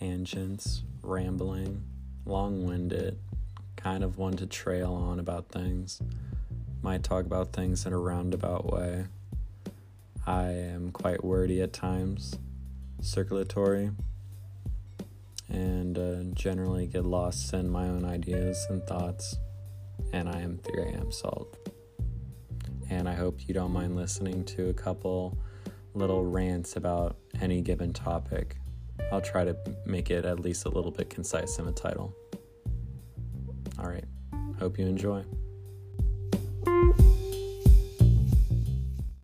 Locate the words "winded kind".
2.64-4.02